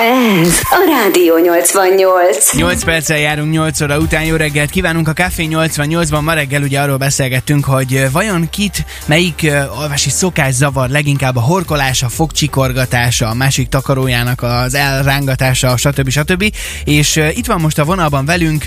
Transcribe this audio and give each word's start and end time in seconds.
Ez 0.00 0.60
a 0.70 0.84
Rádió 0.86 1.38
88. 1.38 2.52
8 2.52 2.84
perccel 2.84 3.18
járunk 3.18 3.52
8 3.52 3.80
óra 3.80 3.98
után. 3.98 4.24
Jó 4.24 4.36
reggelt 4.36 4.70
kívánunk 4.70 5.08
a 5.08 5.12
Café 5.12 5.48
88-ban. 5.50 6.22
Ma 6.22 6.32
reggel 6.32 6.62
ugye 6.62 6.80
arról 6.80 6.96
beszélgettünk, 6.96 7.64
hogy 7.64 8.10
vajon 8.12 8.50
kit, 8.50 8.84
melyik 9.06 9.50
alvási 9.76 10.10
szokás 10.10 10.54
zavar 10.54 10.88
leginkább 10.88 11.36
a 11.36 11.40
horkolása, 11.40 12.08
fogcsikorgatása, 12.08 13.28
a 13.28 13.34
másik 13.34 13.68
takarójának 13.68 14.42
az 14.42 14.74
elrángatása, 14.74 15.76
stb. 15.76 16.08
stb. 16.08 16.54
És 16.84 17.16
itt 17.16 17.46
van 17.46 17.60
most 17.60 17.78
a 17.78 17.84
vonalban 17.84 18.24
velünk 18.24 18.66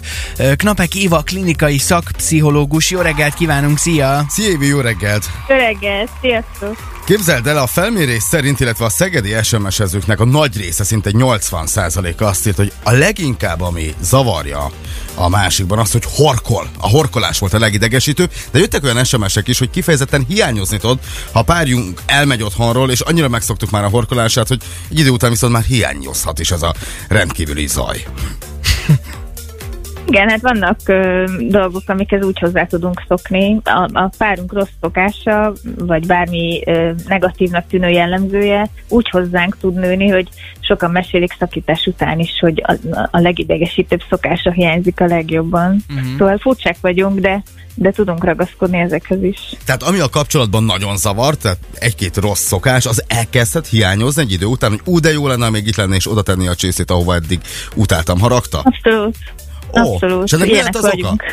Knapek 0.55 0.95
Éva, 0.95 1.21
klinikai 1.21 1.77
szakpszichológus. 1.77 2.91
Jó 2.91 3.00
reggelt 3.00 3.34
kívánunk, 3.34 3.77
szia! 3.77 4.25
Szia 4.29 4.50
Évi, 4.50 4.68
jó 4.68 4.79
reggelt! 4.79 5.25
Jó 5.47 5.55
reggelt, 5.55 6.09
sziasztok! 6.21 6.93
Képzeld 7.05 7.47
el, 7.47 7.57
a 7.57 7.67
felmérés 7.67 8.23
szerint, 8.23 8.59
illetve 8.59 8.85
a 8.85 8.89
szegedi 8.89 9.35
SMS-ezőknek 9.43 10.20
a 10.20 10.25
nagy 10.25 10.57
része, 10.57 10.83
szinte 10.83 11.09
80%-a 11.13 12.23
azt 12.23 12.48
írt, 12.48 12.55
hogy 12.55 12.71
a 12.84 12.91
leginkább, 12.91 13.61
ami 13.61 13.94
zavarja 14.02 14.71
a 15.16 15.30
másikban 15.30 15.80
az, 15.80 15.91
hogy 15.91 16.03
horkol. 16.08 16.70
A 16.80 16.89
horkolás 16.89 17.39
volt 17.39 17.53
a 17.53 17.59
legidegesítő, 17.59 18.30
de 18.52 18.59
jöttek 18.59 18.84
olyan 18.84 19.03
SMS-ek 19.03 19.47
is, 19.47 19.59
hogy 19.59 19.70
kifejezetten 19.70 20.25
hiányozni 20.27 20.77
tud, 20.77 20.99
ha 21.31 21.41
párjunk 21.41 22.02
elmegy 22.05 22.44
otthonról, 22.44 22.91
és 22.91 22.99
annyira 22.99 23.27
megszoktuk 23.27 23.70
már 23.70 23.83
a 23.83 23.89
horkolását, 23.89 24.47
hogy 24.47 24.61
egy 24.89 24.99
idő 24.99 25.09
után 25.09 25.30
viszont 25.30 25.53
már 25.53 25.63
hiányozhat 25.63 26.39
is 26.39 26.52
az 26.52 26.63
a 26.63 26.73
rendkívüli 27.08 27.67
zaj. 27.67 28.05
Igen, 30.13 30.30
hát 30.30 30.41
vannak 30.41 30.80
ö, 30.85 31.26
dolgok, 31.40 31.84
amikhez 31.85 32.23
úgy 32.23 32.40
hozzá 32.40 32.66
tudunk 32.66 33.03
szokni. 33.08 33.59
A, 33.63 33.90
a 33.94 34.09
párunk 34.17 34.53
rossz 34.53 34.70
szokása, 34.81 35.53
vagy 35.77 36.05
bármi 36.05 36.62
ö, 36.66 36.91
negatívnak 37.08 37.67
tűnő 37.67 37.89
jellemzője 37.89 38.70
úgy 38.88 39.09
hozzánk 39.09 39.58
tud 39.58 39.73
nőni, 39.73 40.08
hogy 40.08 40.27
sokan 40.59 40.91
mesélik 40.91 41.36
szakítás 41.39 41.86
után 41.86 42.20
is, 42.20 42.39
hogy 42.39 42.63
a, 42.66 42.76
a 43.12 43.20
legidegesítőbb 43.20 44.02
szokása 44.09 44.52
hiányzik 44.52 45.00
a 45.00 45.06
legjobban. 45.06 45.84
Uh-huh. 45.89 46.17
Szóval 46.17 46.38
furcsák 46.38 46.78
vagyunk, 46.81 47.19
de 47.19 47.44
de 47.75 47.91
tudunk 47.91 48.23
ragaszkodni 48.23 48.78
ezekhez 48.78 49.23
is. 49.23 49.39
Tehát 49.66 49.84
ami 49.84 50.00
a 50.00 50.09
kapcsolatban 50.09 50.64
nagyon 50.64 50.97
zavar, 50.97 51.36
tehát 51.36 51.58
egy-két 51.73 52.17
rossz 52.17 52.41
szokás, 52.41 52.86
az 52.86 53.03
elkezdhet 53.08 53.67
hiányozni 53.67 54.22
egy 54.22 54.31
idő 54.31 54.45
után, 54.45 54.69
hogy 54.69 54.81
ú, 54.86 55.00
de 55.00 55.11
jó 55.11 55.28
lenne, 55.28 55.50
még 55.50 55.67
itt 55.67 55.75
lenne 55.75 55.95
és 55.95 56.11
oda 56.11 56.22
tenni 56.22 56.47
a 56.47 56.56
csészét, 56.56 56.91
ahova 56.91 57.16
eddig 57.16 57.39
utáltam, 57.75 58.19
haragta? 58.19 58.59
Abszolút. 58.59 59.16
Abszolút. 59.73 60.23
és 60.23 60.31
ennek 60.31 60.47
mi 60.47 60.53
lehet 60.53 60.75
az 60.75 60.93
Ilyenek 60.93 61.13
oka? 61.13 61.25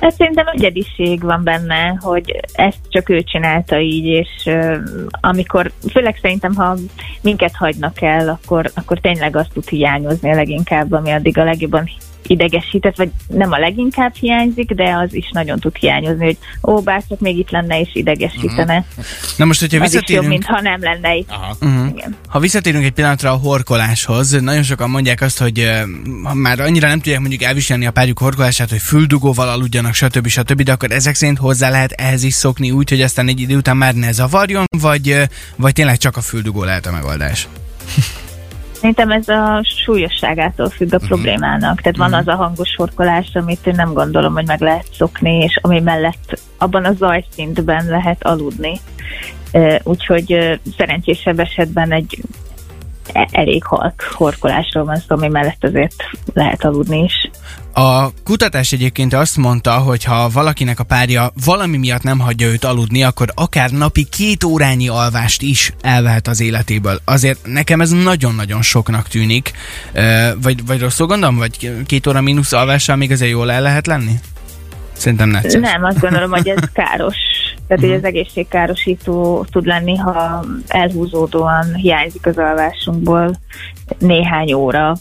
Hát 0.00 0.14
szerintem 0.14 0.46
egyediség 0.52 1.22
van 1.22 1.44
benne, 1.44 1.96
hogy 2.00 2.40
ezt 2.52 2.78
csak 2.88 3.08
ő 3.08 3.22
csinálta 3.22 3.80
így, 3.80 4.04
és 4.04 4.28
uh, 4.44 4.76
amikor, 5.20 5.70
főleg 5.90 6.18
szerintem, 6.22 6.54
ha 6.54 6.76
minket 7.20 7.54
hagynak 7.56 8.02
el, 8.02 8.28
akkor, 8.28 8.70
akkor 8.74 8.98
tényleg 8.98 9.36
azt 9.36 9.52
tud 9.52 9.68
hiányozni 9.68 10.30
a 10.30 10.34
leginkább, 10.34 10.92
ami 10.92 11.10
addig 11.10 11.38
a 11.38 11.44
legjobban 11.44 11.90
idegesített, 12.26 12.96
vagy 12.96 13.10
nem 13.26 13.52
a 13.52 13.58
leginkább 13.58 14.14
hiányzik, 14.14 14.70
de 14.70 14.96
az 15.04 15.14
is 15.14 15.30
nagyon 15.32 15.58
tud 15.58 15.76
hiányozni, 15.76 16.24
hogy 16.24 16.38
ó, 16.62 16.80
bárcsak 16.80 17.20
még 17.20 17.38
itt 17.38 17.50
lenne 17.50 17.80
és 17.80 17.90
idegesítene. 17.92 18.84
Na 19.36 19.44
most, 19.44 19.60
hogyha 19.60 19.82
Az 19.82 19.88
is 19.88 19.94
jobb, 19.94 20.02
visszatérünk... 20.06 20.28
mintha 20.28 20.60
nem 20.60 20.82
lenne 20.82 21.14
itt. 21.16 21.30
Aha. 21.30 21.56
Uh-huh. 21.60 21.88
Igen. 21.96 22.16
Ha 22.28 22.38
visszatérünk 22.38 22.84
egy 22.84 22.92
pillanatra 22.92 23.30
a 23.30 23.36
horkoláshoz, 23.36 24.30
nagyon 24.30 24.62
sokan 24.62 24.90
mondják 24.90 25.20
azt, 25.20 25.38
hogy 25.38 25.58
uh, 25.58 25.80
ha 26.22 26.34
már 26.34 26.60
annyira 26.60 26.88
nem 26.88 27.00
tudják 27.00 27.20
mondjuk 27.20 27.42
elviselni 27.42 27.86
a 27.86 27.90
párjuk 27.90 28.18
horkolását, 28.18 28.70
hogy 28.70 28.80
füldugóval 28.80 29.48
aludjanak, 29.48 29.94
stb. 29.94 30.26
stb., 30.26 30.62
de 30.62 30.72
akkor 30.72 30.90
ezek 30.90 31.14
szerint 31.14 31.38
hozzá 31.38 31.70
lehet 31.70 31.92
ehhez 31.92 32.22
is 32.22 32.34
szokni 32.34 32.70
úgy, 32.70 32.90
hogy 32.90 33.02
aztán 33.02 33.28
egy 33.28 33.40
idő 33.40 33.56
után 33.56 33.76
már 33.76 33.94
ne 33.94 34.12
zavarjon, 34.12 34.64
vagy, 34.80 35.10
uh, 35.10 35.22
vagy 35.56 35.72
tényleg 35.72 35.96
csak 35.96 36.16
a 36.16 36.20
füldugó 36.20 36.64
lehet 36.64 36.86
a 36.86 36.92
megoldás? 36.92 37.48
Szerintem 38.84 39.10
ez 39.10 39.28
a 39.28 39.64
súlyosságától 39.84 40.68
függ 40.68 40.92
Mhm. 40.92 41.04
a 41.04 41.06
problémának. 41.06 41.80
Tehát 41.80 41.96
van 41.96 42.12
az 42.12 42.28
a 42.28 42.34
hangos 42.34 42.74
horkolás, 42.76 43.30
amit 43.34 43.66
én 43.66 43.74
nem 43.76 43.92
gondolom, 43.92 44.32
hogy 44.32 44.46
meg 44.46 44.60
lehet 44.60 44.86
szokni, 44.92 45.38
és 45.38 45.58
ami 45.62 45.80
mellett 45.80 46.40
abban 46.58 46.84
a 46.84 46.92
zajszintben 46.92 47.86
lehet 47.86 48.24
aludni. 48.24 48.80
Úgyhogy 49.82 50.60
szerencsésebb 50.76 51.38
esetben 51.38 51.92
egy 51.92 52.18
elég 53.12 53.64
halk 53.64 54.02
horkolásról 54.12 54.84
van 54.84 54.96
szó, 54.96 55.04
ami 55.08 55.28
mellett 55.28 55.64
azért 55.64 55.94
lehet 56.32 56.64
aludni 56.64 57.02
is. 57.02 57.30
A 57.72 58.22
kutatás 58.24 58.72
egyébként 58.72 59.14
azt 59.14 59.36
mondta, 59.36 59.72
hogy 59.72 60.04
ha 60.04 60.28
valakinek 60.28 60.80
a 60.80 60.84
párja 60.84 61.32
valami 61.44 61.76
miatt 61.76 62.02
nem 62.02 62.18
hagyja 62.18 62.46
őt 62.46 62.64
aludni, 62.64 63.02
akkor 63.02 63.28
akár 63.34 63.70
napi 63.70 64.04
két 64.04 64.44
órányi 64.44 64.88
alvást 64.88 65.42
is 65.42 65.72
elvehet 65.80 66.28
az 66.28 66.40
életéből. 66.40 67.00
Azért 67.04 67.38
nekem 67.46 67.80
ez 67.80 67.90
nagyon-nagyon 67.90 68.62
soknak 68.62 69.08
tűnik. 69.08 69.52
Vagy, 70.42 70.66
vagy 70.66 70.80
rosszul 70.80 71.06
gondolom? 71.06 71.36
Vagy 71.36 71.70
két 71.86 72.06
óra 72.06 72.20
mínusz 72.20 72.52
alvással 72.52 72.96
még 72.96 73.10
azért 73.10 73.30
jól 73.30 73.52
el 73.52 73.62
lehet 73.62 73.86
lenni? 73.86 74.12
Szerintem 74.92 75.28
necces. 75.28 75.52
Nem, 75.60 75.84
azt 75.84 76.00
gondolom, 76.00 76.30
hogy 76.30 76.48
ez 76.48 76.62
káros. 76.72 77.16
Tehát, 77.66 77.82
hogy 77.82 77.92
az 77.92 78.04
egészségkárosító 78.04 79.46
tud 79.50 79.66
lenni, 79.66 79.96
ha 79.96 80.44
elhúzódóan 80.66 81.74
hiányzik 81.74 82.26
az 82.26 82.38
alvásunkból 82.38 83.34
néhány 83.98 84.52
óra. 84.52 84.96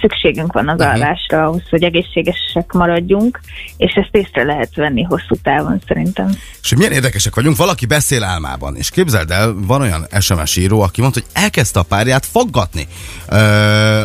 Szükségünk 0.00 0.52
van 0.52 0.68
az 0.68 0.80
alvásra 0.80 1.44
ahhoz, 1.44 1.62
hogy 1.70 1.82
egészségesek 1.82 2.72
maradjunk, 2.72 3.40
és 3.76 3.92
ezt 3.92 4.08
észre 4.10 4.42
lehet 4.42 4.74
venni 4.74 5.02
hosszú 5.02 5.34
távon 5.42 5.80
szerintem. 5.86 6.36
És 6.62 6.74
milyen 6.74 6.92
érdekesek 6.92 7.34
vagyunk, 7.34 7.56
valaki 7.56 7.86
beszél 7.86 8.24
álmában, 8.24 8.76
és 8.76 8.90
képzeld 8.90 9.30
el, 9.30 9.54
van 9.66 9.80
olyan 9.80 10.06
SMS 10.20 10.56
író, 10.56 10.80
aki 10.80 11.00
mondta, 11.00 11.20
hogy 11.20 11.42
elkezdte 11.42 11.80
a 11.80 11.82
párját 11.82 12.26
faggatni 12.26 12.86
ö, 13.28 13.36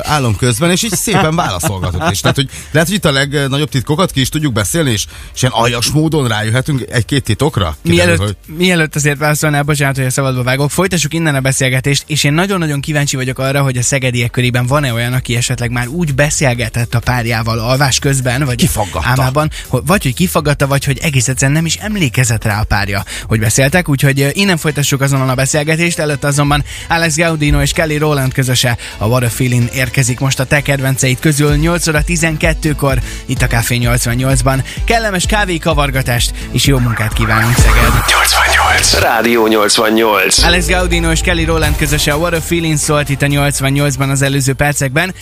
álom 0.01 0.35
közben, 0.35 0.71
és 0.71 0.83
így 0.83 0.91
szépen 0.91 1.35
válaszolgatott 1.35 2.11
is. 2.11 2.19
Tehát, 2.19 2.35
hogy 2.35 2.49
lehet, 2.71 2.87
hogy 2.87 2.97
itt 2.97 3.05
a 3.05 3.11
legnagyobb 3.11 3.69
titkokat 3.69 4.11
ki 4.11 4.19
is 4.19 4.29
tudjuk 4.29 4.53
beszélni, 4.53 4.91
és, 4.91 5.05
és 5.33 5.41
ilyen 5.41 5.53
aljas 5.53 5.91
módon 5.91 6.27
rájöhetünk 6.27 6.85
egy-két 6.89 7.23
titokra. 7.23 7.75
Kiderül, 7.83 8.15
Mielőtt, 8.15 8.35
hogy 8.45 8.55
mielőtt 8.55 8.95
azért 8.95 9.17
válaszolnál, 9.17 9.63
bocsánat, 9.63 9.95
hogy 9.95 10.05
a 10.05 10.09
szabadba 10.09 10.43
vágok, 10.43 10.71
folytassuk 10.71 11.13
innen 11.13 11.35
a 11.35 11.41
beszélgetést, 11.41 12.03
és 12.07 12.23
én 12.23 12.33
nagyon-nagyon 12.33 12.81
kíváncsi 12.81 13.15
vagyok 13.15 13.39
arra, 13.39 13.61
hogy 13.61 13.77
a 13.77 13.81
szegediek 13.81 14.31
körében 14.31 14.65
van-e 14.65 14.93
olyan, 14.93 15.13
aki 15.13 15.35
esetleg 15.35 15.71
már 15.75 15.87
úgy 15.87 16.15
beszélgetett 16.15 16.95
a 16.95 16.99
párjával 16.99 17.59
alvás 17.59 17.99
közben, 17.99 18.45
vagy 18.45 18.55
Kifaggatta. 18.55 19.09
álmában, 19.09 19.51
hogy, 19.67 19.81
vagy 19.85 20.03
hogy 20.03 20.13
kifaggatta, 20.13 20.67
vagy 20.67 20.85
hogy 20.85 20.99
egész 21.01 21.27
egyszerűen 21.27 21.57
nem 21.57 21.65
is 21.65 21.75
emlékezett 21.75 22.43
rá 22.43 22.59
a 22.59 22.63
párja, 22.63 23.03
hogy 23.27 23.39
beszéltek, 23.39 23.89
úgyhogy 23.89 24.21
ö, 24.21 24.27
innen 24.31 24.57
folytassuk 24.57 25.01
azonnal 25.01 25.29
a 25.29 25.35
beszélgetést, 25.35 25.99
előtt 25.99 26.23
azonban 26.23 26.63
Alex 26.89 27.15
Gaudino 27.15 27.61
és 27.61 27.71
Kelly 27.71 27.97
Rowland 27.97 28.33
közöse 28.33 28.77
a 28.97 29.05
What 29.05 29.23
a 29.23 29.29
Feeling 29.29 29.69
érkezik 29.73 30.19
most 30.19 30.39
a 30.39 30.45
te 30.45 30.61
kedvenceid 30.61 31.19
közül 31.19 31.55
8 31.55 31.87
óra 31.87 32.01
12-kor 32.07 32.99
itt 33.25 33.41
a 33.41 33.47
Café 33.47 33.79
88-ban. 33.81 34.63
Kellemes 34.83 35.25
kávé 35.25 35.57
kavargatást 35.57 36.33
és 36.51 36.65
jó 36.65 36.77
munkát 36.77 37.13
kívánunk 37.13 37.55
Szeged! 37.55 37.91
88. 38.07 38.99
Rádió 38.99 39.47
88. 39.47 40.43
Alex 40.43 40.67
Gaudino 40.67 41.11
és 41.11 41.21
Kelly 41.21 41.43
Rowland 41.43 41.75
közöse 41.75 42.13
a 42.13 42.17
What 42.17 42.33
a 42.33 42.41
Feeling 42.41 42.77
szólt 42.77 43.09
itt 43.09 43.21
a 43.21 43.25
88-ban 43.25 44.09
az 44.11 44.21
előző 44.21 44.53
percekben. 44.53 45.13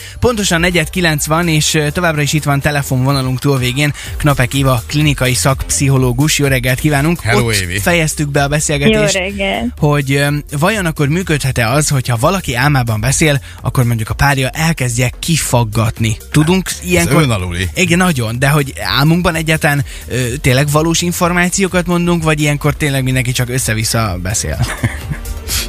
Pontosan 0.48 0.84
4.9 0.92 1.22
van, 1.26 1.48
és 1.48 1.78
továbbra 1.92 2.20
is 2.22 2.32
itt 2.32 2.44
van 2.44 2.60
telefonvonalunk 2.60 3.38
túl 3.38 3.58
végén. 3.58 3.92
Knapek 4.16 4.54
Éva, 4.54 4.82
klinikai 4.86 5.34
szakpszichológus. 5.34 6.38
Jó 6.38 6.46
reggelt 6.46 6.80
kívánunk! 6.80 7.20
Hello, 7.20 7.46
Ott 7.46 7.54
Évi. 7.54 7.78
fejeztük 7.78 8.28
be 8.28 8.38
a 8.38 8.42
Jó 8.42 8.48
beszélgetést. 8.48 9.14
reggel! 9.14 9.74
hogy 9.76 10.24
vajon 10.58 10.86
akkor 10.86 11.08
működhet-e 11.08 11.70
az, 11.70 11.88
hogyha 11.88 12.16
valaki 12.16 12.54
álmában 12.54 13.00
beszél, 13.00 13.40
akkor 13.62 13.84
mondjuk 13.84 14.10
a 14.10 14.14
párja 14.14 14.48
elkezdje 14.48 15.10
kifaggatni. 15.18 16.16
Tudunk 16.30 16.70
ilyenkor... 16.82 17.22
önaluli. 17.22 17.68
Igen, 17.74 17.98
nagyon, 17.98 18.38
de 18.38 18.48
hogy 18.48 18.72
álmunkban 18.98 19.34
egyáltalán 19.34 19.84
ö, 20.08 20.36
tényleg 20.40 20.70
valós 20.70 21.02
információkat 21.02 21.86
mondunk, 21.86 22.22
vagy 22.22 22.40
ilyenkor 22.40 22.74
tényleg 22.74 23.02
mindenki 23.02 23.32
csak 23.32 23.48
össze-vissza 23.48 24.18
beszél? 24.22 24.58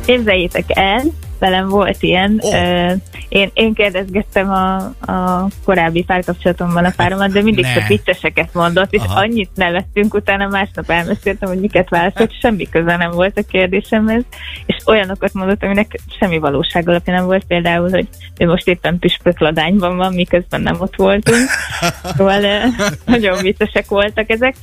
Képzeljétek 0.06 0.64
el, 0.68 1.04
velem 1.40 1.68
volt 1.68 1.98
ilyen. 2.00 2.42
Ó. 2.44 2.54
Ö, 2.54 2.94
Én, 3.30 3.50
én 3.54 3.74
kérdezgettem 3.74 4.50
a, 4.50 4.76
a 5.12 5.48
korábbi 5.64 6.04
párkapcsolatomban 6.04 6.86
a 6.86 6.94
páromat, 6.96 7.32
de 7.32 7.42
mindig 7.42 7.64
Ne. 7.64 7.74
csak 7.74 7.88
vicceseket 7.88 8.54
mondott, 8.54 8.94
és 8.94 9.02
Aha. 9.02 9.20
annyit 9.20 9.50
nevettünk, 9.56 10.14
utána 10.14 10.48
másnap 10.48 10.90
elmeséltem, 10.90 11.50
hogy 11.50 11.60
miket 11.60 11.90
válaszolt, 11.90 12.40
semmi 12.40 12.70
köze 12.70 12.96
nem 12.96 13.12
volt 13.12 13.38
a 13.38 13.44
kérdésemhez, 13.50 14.24
és 14.66 14.76
olyanokat 14.86 15.34
mondott, 15.34 15.64
aminek 15.64 16.00
semmi 16.20 16.38
valóság 16.38 16.90
alapja 16.90 17.14
nem 17.14 17.26
volt, 17.26 17.44
például, 17.44 17.90
hogy 17.90 18.08
ő 18.38 18.46
most 18.46 18.68
éppen 18.68 19.00
püspökladányban 19.00 19.98
van, 19.98 20.14
miközben 20.14 20.62
nem 20.62 20.76
ott 20.80 20.96
voltunk. 20.96 21.50
Szóval 22.04 22.42
nagyon 23.06 23.42
viccesek 23.42 23.88
voltak 23.88 24.30
ezek. 24.30 24.56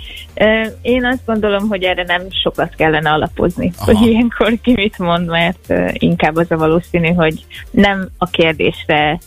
Én 0.82 1.04
azt 1.04 1.24
gondolom, 1.26 1.68
hogy 1.68 1.82
erre 1.82 2.02
nem 2.02 2.22
sokat 2.42 2.74
kellene 2.74 3.10
alapozni, 3.10 3.72
Aha. 3.78 3.98
hogy 3.98 4.08
ilyenkor 4.08 4.52
ki 4.62 4.72
mit 4.72 4.98
mond, 4.98 5.28
mert 5.28 5.72
inkább 5.92 6.36
az 6.36 6.50
a 6.50 6.56
valószínű, 6.56 7.12
hogy 7.12 7.44
nem 7.70 8.08
a 8.18 8.30
kérdésre 8.62 9.18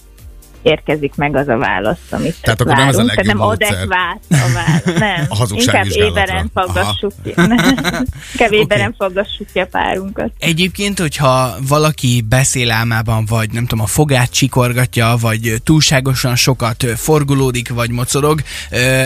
érkezik 0.62 1.16
meg 1.16 1.36
az 1.36 1.48
a 1.48 1.58
válasz, 1.58 1.98
amit 2.10 2.36
Tehát 2.42 2.62
akkor 2.62 2.76
nem 2.76 2.88
ez 2.88 2.98
a 2.98 3.04
legjobb 3.04 3.26
nem 3.26 3.38
módszer. 3.38 3.72
adekvát 3.72 4.20
a 4.30 4.52
válasz. 4.54 5.00
Nem. 5.00 5.26
A 5.30 5.48
Inkább 5.56 5.86
éberen 5.90 6.52
faggassuk 6.54 7.12
ki. 7.24 7.30
Inkább 8.34 8.52
éberen 8.52 8.94
faggassuk 8.98 9.48
ki 9.54 9.60
a 9.60 9.66
párunkat. 9.66 10.32
Egyébként, 10.40 11.00
hogyha 11.00 11.56
valaki 11.68 12.26
beszél 12.30 12.72
álmában, 12.72 13.26
vagy 13.26 13.52
nem 13.52 13.66
tudom, 13.66 13.84
a 13.84 13.88
fogát 13.88 14.32
csikorgatja, 14.32 15.16
vagy 15.20 15.54
túlságosan 15.64 16.36
sokat 16.36 16.84
ö, 16.84 16.92
forgolódik, 16.96 17.70
vagy 17.70 17.90
mocorog, 17.90 18.42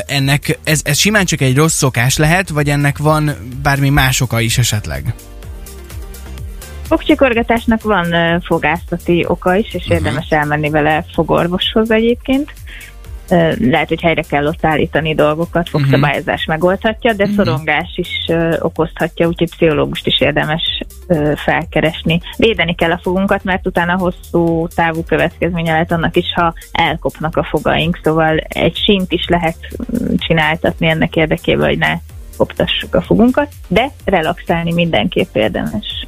ennek 0.06 0.60
ez, 0.64 0.82
ez 0.84 0.98
simán 0.98 1.26
csak 1.26 1.42
egy 1.42 1.56
rossz 1.56 1.76
szokás 1.76 2.18
lehet, 2.18 2.50
vagy 2.50 2.70
ennek 2.70 2.98
van 2.98 3.32
bármi 3.62 3.90
más 3.90 4.22
oka 4.22 4.40
is 4.40 4.58
esetleg? 4.58 5.14
Fogcsikorgatásnak 6.90 7.82
van 7.82 8.42
fogászati 8.42 9.26
oka 9.28 9.56
is, 9.56 9.74
és 9.74 9.90
érdemes 9.90 10.30
elmenni 10.30 10.70
vele 10.70 11.06
fogorvoshoz 11.14 11.92
egyébként. 11.92 12.54
Lehet, 13.60 13.88
hogy 13.88 14.02
helyre 14.02 14.22
kell 14.22 14.48
ott 14.48 14.66
állítani 14.66 15.16
dolgokat, 15.16 15.70
fogszabályozás 15.70 16.46
megoldhatja, 16.46 17.14
de 17.14 17.28
szorongás 17.36 17.94
is 17.96 18.26
okozhatja, 18.60 19.28
úgyhogy 19.28 19.50
pszichológust 19.50 20.08
is 20.08 20.22
érdemes 20.22 20.82
felkeresni. 21.36 22.22
Védeni 22.38 22.76
kell 22.76 22.92
a 22.92 23.00
fogunkat, 23.02 23.44
mert 23.44 23.68
utána 23.68 23.98
hosszú 23.98 24.68
távú 24.76 25.04
következménye 25.04 25.72
lehet 25.72 25.92
annak 25.92 26.16
is, 26.16 26.34
ha 26.36 26.54
elkopnak 26.72 27.38
a 27.38 27.44
fogaink, 27.44 28.00
szóval 28.04 28.38
egy 28.38 28.78
sínt 28.78 29.12
is 29.12 29.28
lehet 29.28 29.58
mm, 29.68 30.16
csináltatni 30.18 30.88
ennek 30.88 31.16
érdekében, 31.16 31.68
hogy 31.68 31.78
ne 31.78 31.98
koptassuk 32.38 32.96
a 32.96 33.02
fogunkat, 33.02 33.52
de 33.68 33.90
relaxálni 34.06 34.74
mindenképp 34.74 35.36
érdemes. 35.36 35.99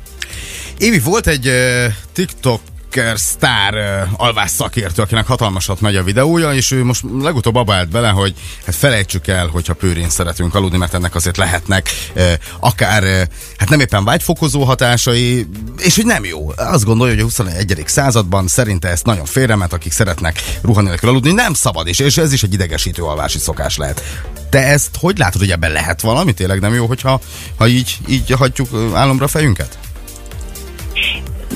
Évi, 0.81 0.99
volt 0.99 1.27
egy 1.27 1.47
uh, 1.47 1.85
TikToker 2.13 3.19
sztár 3.19 3.73
uh, 3.73 4.21
alvás 4.21 4.49
szakértő, 4.49 5.01
akinek 5.01 5.27
hatalmasat 5.27 5.81
megy 5.81 5.95
a 5.95 6.03
videója, 6.03 6.53
és 6.53 6.71
ő 6.71 6.83
most 6.83 7.03
legutóbb 7.21 7.55
abba 7.55 7.73
állt 7.73 7.89
bele, 7.89 8.09
hogy 8.09 8.33
hát 8.65 8.75
felejtsük 8.75 9.27
el, 9.27 9.47
hogyha 9.47 9.73
pőrén 9.73 10.09
szeretünk 10.09 10.55
aludni, 10.55 10.77
mert 10.77 10.93
ennek 10.93 11.15
azért 11.15 11.37
lehetnek 11.37 11.89
uh, 12.15 12.31
akár, 12.59 13.03
uh, 13.03 13.21
hát 13.57 13.69
nem 13.69 13.79
éppen 13.79 14.03
vágyfokozó 14.03 14.63
hatásai, 14.63 15.47
és 15.77 15.95
hogy 15.95 16.05
nem 16.05 16.25
jó. 16.25 16.51
Azt 16.55 16.85
gondolja, 16.85 17.13
hogy 17.13 17.23
a 17.23 17.25
21. 17.25 17.83
században 17.85 18.47
szerinte 18.47 18.87
ezt 18.87 19.05
nagyon 19.05 19.25
félremet, 19.25 19.73
akik 19.73 19.91
szeretnek 19.91 20.59
ruha 20.61 20.81
nélkül 20.81 21.09
aludni, 21.09 21.31
nem 21.31 21.53
szabad, 21.53 21.87
és, 21.87 21.99
és 21.99 22.17
ez 22.17 22.33
is 22.33 22.43
egy 22.43 22.53
idegesítő 22.53 23.03
alvási 23.03 23.39
szokás 23.39 23.77
lehet. 23.77 24.03
Te 24.49 24.63
ezt 24.63 24.89
hogy 24.99 25.17
látod, 25.17 25.41
hogy 25.41 25.51
ebben 25.51 25.71
lehet 25.71 26.01
valami? 26.01 26.33
Tényleg 26.33 26.59
nem 26.59 26.73
jó, 26.73 26.85
hogyha 26.85 27.21
ha 27.57 27.67
így, 27.67 27.97
így 28.07 28.31
hagyjuk 28.31 28.69
álomra 28.93 29.27
fejünket? 29.27 29.77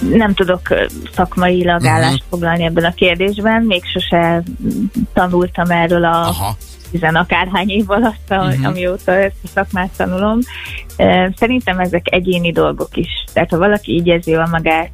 Nem 0.10 0.34
tudok 0.34 0.62
szakmailag 1.14 1.82
Mhm. 1.82 1.94
állást 1.94 2.24
foglalni 2.30 2.64
ebben 2.64 2.84
a 2.84 2.94
kérdésben, 2.94 3.62
még 3.64 3.84
sose 3.86 4.44
tanultam 5.14 5.70
erről 5.70 6.04
a 6.06 6.28
Aha. 6.28 6.56
tizen 6.92 7.16
akárhány 7.16 7.70
év 7.70 7.90
alatt, 7.90 8.30
uh-huh. 8.30 8.66
amióta 8.66 9.12
ezt 9.12 9.36
a 9.44 9.48
szakmát 9.48 9.90
tanulom. 9.98 10.40
Szerintem 11.36 11.80
ezek 11.80 12.06
egyéni 12.10 12.52
dolgok 12.52 12.98
is. 12.98 13.24
Tehát 13.34 13.50
ha 13.50 13.58
valaki 13.58 13.92
így 13.94 14.08
érzi 14.08 14.32
jól 14.32 14.48
magát, 14.52 14.92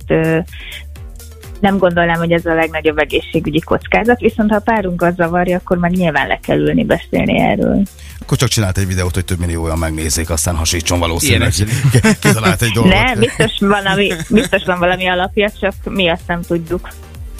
nem 1.61 1.77
gondolnám, 1.77 2.17
hogy 2.17 2.31
ez 2.31 2.45
a 2.45 2.53
legnagyobb 2.53 2.97
egészségügyi 2.97 3.59
kockázat, 3.59 4.19
viszont 4.19 4.49
ha 4.49 4.55
a 4.55 4.59
párunk 4.59 5.01
az 5.01 5.15
zavarja, 5.15 5.57
akkor 5.57 5.77
meg 5.77 5.91
nyilván 5.91 6.27
le 6.27 6.39
kell 6.43 6.57
ülni 6.57 6.83
beszélni 6.83 7.39
erről. 7.39 7.81
Akkor 8.19 8.37
csak 8.37 8.49
csinált 8.49 8.77
egy 8.77 8.87
videót, 8.87 9.13
hogy 9.13 9.25
több 9.25 9.39
millióan 9.39 9.77
megnézzék, 9.77 10.29
aztán 10.29 10.55
hasítson 10.55 10.99
valószínűleg. 10.99 11.51
Kitalált 12.19 12.61
egy 12.61 12.71
dolgot. 12.71 12.93
Nem, 12.93 13.19
biztos, 13.19 13.51
valami, 13.59 14.11
biztos 14.29 14.63
van 14.65 14.79
valami 14.79 15.07
alapja, 15.07 15.51
csak 15.59 15.73
mi 15.83 16.09
azt 16.09 16.27
nem 16.27 16.41
tudjuk. 16.41 16.87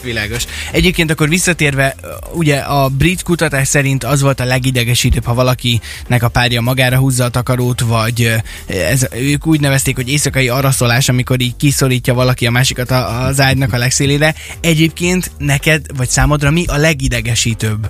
Világos. 0.04 0.46
Egyébként 0.72 1.12
akkor 1.12 1.30
visszatérve, 1.30 1.96
ugye 2.34 2.58
a 2.58 2.90
brit 2.90 3.24
kutatás 3.24 3.68
szerint 3.68 4.04
az 4.04 4.22
volt 4.22 4.40
a 4.40 4.44
legidegesítőbb, 4.46 5.24
ha 5.26 5.34
valakinek 5.34 6.24
a 6.24 6.28
párja 6.30 6.62
magára 6.62 6.98
húzza 6.98 7.24
a 7.24 7.30
takarót, 7.30 7.80
vagy 7.82 8.34
ez, 8.68 9.08
ők 9.16 9.48
úgy 9.48 9.60
nevezték, 9.60 9.96
hogy 9.96 10.10
éjszakai 10.10 10.50
araszolás, 10.50 11.10
amikor 11.10 11.42
így 11.42 11.56
kiszorítja 11.56 12.14
valaki 12.14 12.48
a 12.48 12.52
másikat 12.52 12.92
a- 12.92 13.22
az 13.26 13.40
ágynak 13.42 13.74
a 13.74 13.78
legszélére. 13.78 14.34
Egyébként 14.62 15.32
neked, 15.38 15.86
vagy 15.98 16.10
számodra 16.10 16.52
mi 16.52 16.66
a 16.68 16.76
legidegesítőbb? 16.78 17.90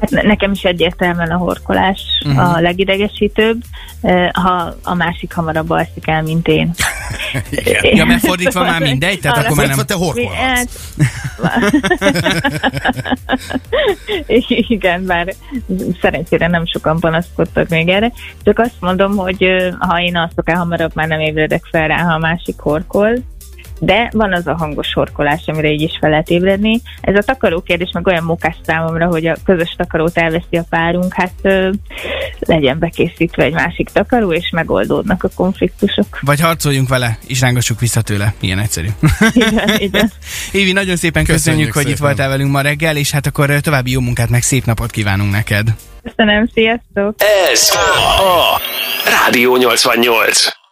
Hát 0.00 0.10
ne- 0.10 0.22
nekem 0.22 0.52
is 0.52 0.62
egyértelműen 0.62 1.30
a 1.30 1.36
horkolás 1.36 2.00
Mhm. 2.24 2.36
uh-huh. 2.38 2.54
a 2.56 2.60
legidegesítőbb, 2.60 3.62
eh, 4.00 4.28
ha 4.32 4.74
a 4.82 4.94
másik 4.94 5.32
hamarabb 5.32 5.70
alszik 5.70 6.06
el, 6.08 6.22
mint 6.22 6.48
én. 6.48 6.74
Ja, 7.82 8.04
mert 8.04 8.20
fordítva 8.26 8.62
már 8.62 8.80
mindegy, 8.80 9.20
tehát 9.20 9.44
akkor 9.44 9.56
már 9.56 9.66
nem... 9.68 9.86
Te 9.86 9.94
horkolhatsz. 9.94 10.94
Hát- 11.42 11.72
Igen, 14.48 15.04
bár 15.06 15.34
szerencsére 16.00 16.46
nem 16.46 16.66
sokan 16.66 17.00
panaszkodtak 17.00 17.68
még 17.68 17.88
erre. 17.88 18.12
Csak 18.44 18.58
azt 18.58 18.74
mondom, 18.80 19.16
hogy 19.16 19.46
ha 19.78 20.00
én 20.00 20.16
alszok 20.16 20.48
el 20.50 20.56
hamarabb, 20.56 20.94
már 20.94 21.08
nem 21.08 21.20
ébredek 21.20 21.64
fel 21.70 21.88
rá, 21.88 21.96
ha 21.96 22.14
a 22.14 22.18
másik 22.18 22.58
horkol. 22.58 23.12
De 23.78 24.10
van 24.12 24.32
az 24.32 24.46
a 24.46 24.54
hangos 24.56 24.92
horkolás, 24.92 25.42
amire 25.46 25.68
így 25.68 25.80
is 25.82 25.96
fel 26.00 26.10
lehet 26.10 26.28
ébredni. 26.28 26.80
Ez 27.00 27.16
a 27.16 27.22
takaró 27.22 27.60
kérdés 27.60 27.90
meg 27.92 28.06
olyan 28.06 28.24
mokás 28.24 28.56
számomra, 28.62 29.06
hogy 29.06 29.26
a 29.26 29.36
közös 29.44 29.74
takarót 29.76 30.18
elveszi 30.18 30.56
a 30.56 30.64
párunk, 30.70 31.14
hát 31.14 31.32
ö, 31.42 31.70
legyen 32.38 32.78
bekészítve 32.78 33.42
egy 33.44 33.52
másik 33.52 33.88
takaró, 33.88 34.32
és 34.32 34.50
megoldódnak 34.52 35.24
a 35.24 35.28
konfliktusok. 35.34 36.18
Vagy 36.20 36.40
harcoljunk 36.40 36.88
vele, 36.88 37.18
és 37.26 37.40
rángassuk 37.40 37.80
vissza 37.80 38.02
tőle. 38.02 38.34
Ilyen 38.40 38.58
egyszerű. 38.58 38.88
Igen, 39.32 39.68
igen. 39.78 40.10
Évi, 40.52 40.72
nagyon 40.72 40.96
szépen 40.96 41.24
köszönjük, 41.24 41.66
Köszönjük 41.66 41.72
hogy 41.72 41.82
itt 41.82 41.96
szépen. 41.96 42.06
voltál 42.06 42.28
velünk 42.28 42.50
ma 42.50 42.60
reggel, 42.60 42.96
és 42.96 43.10
hát 43.10 43.26
akkor 43.26 43.60
további 43.60 43.90
jó 43.90 44.00
munkát, 44.00 44.28
meg 44.28 44.42
szép 44.42 44.64
napot 44.64 44.90
kívánunk 44.90 45.32
neked. 45.32 45.68
Köszönöm, 46.02 46.50
sziasztok! 46.54 47.14
Ez 47.52 47.70
a 47.74 48.60
Rádió 49.10 49.56
88. 49.56 50.65